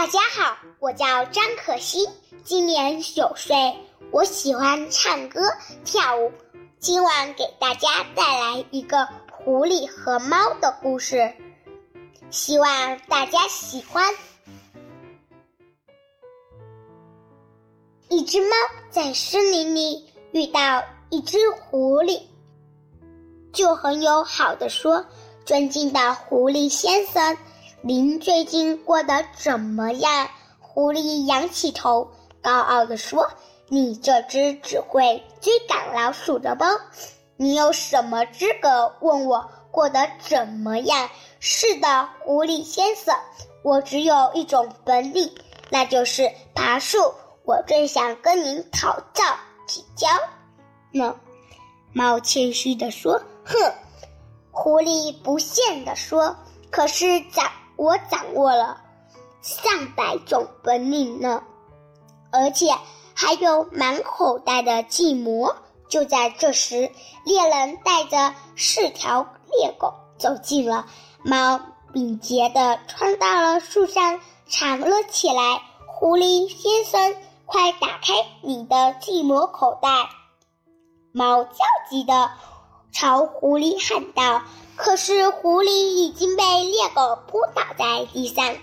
[0.00, 2.08] 大家好，我叫张可欣，
[2.42, 3.54] 今年九岁，
[4.10, 5.42] 我喜欢唱歌
[5.84, 6.32] 跳舞。
[6.78, 11.30] 今晚给大家带来一个狐狸和猫的故事，
[12.30, 14.10] 希望大家喜欢。
[18.08, 18.56] 一只猫
[18.88, 22.22] 在森林里遇到一只狐狸，
[23.52, 25.04] 就很友好的说
[25.44, 27.36] ：“尊敬的狐狸先生。”
[27.82, 30.28] 您最近过得怎么样？
[30.60, 32.10] 狐狸仰起头，
[32.42, 33.30] 高傲地说
[33.68, 36.66] ：“你这只只会追赶老鼠的猫，
[37.38, 41.08] 你有什么资格问我过得怎么样？”
[41.40, 43.16] 是的，狐狸先生，
[43.62, 45.32] 我只有一种本领，
[45.70, 46.98] 那就是爬树。
[47.44, 49.24] 我正想跟您讨教
[49.66, 50.06] 请教
[50.92, 51.16] 呢。
[51.94, 53.56] 猫谦虚地说：“哼。”
[54.52, 56.36] 狐狸不屑地说
[56.70, 57.50] ：“可是长。”
[57.80, 58.78] 我掌握了
[59.40, 61.42] 上百种本领呢，
[62.30, 62.66] 而且
[63.14, 65.54] 还有满口袋的计谋。
[65.88, 66.92] 就在这时，
[67.24, 70.84] 猎人带着四条猎狗走近了，
[71.24, 71.58] 猫
[71.94, 75.62] 敏捷地窜到了树上，藏了起来。
[75.86, 79.88] 狐狸先生，快打开你的计谋口袋！
[81.12, 82.30] 猫焦急地
[82.92, 84.42] 朝狐狸喊道。
[84.76, 88.56] 可是狐狸已经被猎狗扑倒在地上，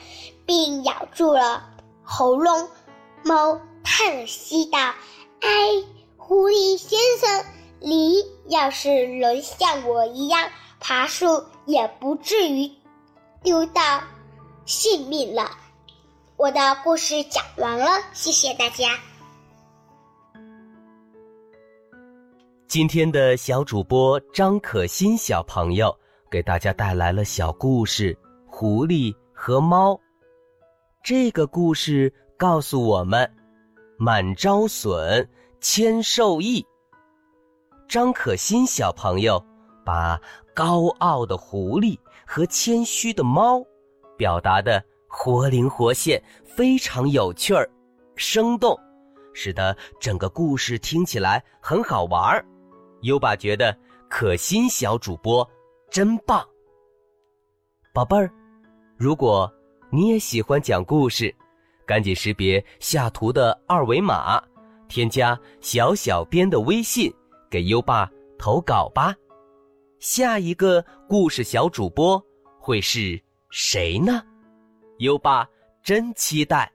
[0.46, 1.64] 并咬住了
[2.04, 2.68] 喉咙。
[3.24, 4.80] 猫叹息道
[5.42, 5.50] ：“哎，
[6.18, 7.46] 狐狸先生，
[7.80, 12.72] 你要是能像我一样爬树，也不至于
[13.44, 14.02] 丢到
[14.66, 15.52] 性命了。”
[16.38, 19.00] 我的故事讲完了，谢谢大家。
[22.68, 25.98] 今天的小主播张可欣小朋友。
[26.30, 28.14] 给大家带来了小故事
[28.46, 29.94] 《狐狸和猫》。
[31.02, 33.26] 这个故事告诉我们：
[33.98, 35.26] 满招损，
[35.62, 36.66] 谦受益。
[37.88, 39.42] 张可欣小朋友
[39.86, 40.20] 把
[40.54, 43.64] 高傲的狐狸和谦虚的猫
[44.18, 47.66] 表达的活灵活现，非常有趣儿、
[48.18, 48.78] 生动，
[49.34, 52.46] 使得整个故事听起来很好玩儿。
[53.02, 53.78] 优爸觉得
[54.10, 55.48] 可心小主播。
[55.90, 56.46] 真棒，
[57.94, 58.30] 宝贝儿！
[58.98, 59.50] 如果
[59.90, 61.34] 你也喜欢讲故事，
[61.86, 64.44] 赶紧识别下图的二维码，
[64.90, 67.12] 添加小小编的微信，
[67.50, 69.16] 给优爸投稿吧。
[70.00, 72.22] 下一个故事小主播
[72.60, 73.20] 会是
[73.50, 74.22] 谁呢？
[74.98, 75.48] 优爸
[75.82, 76.70] 真期待。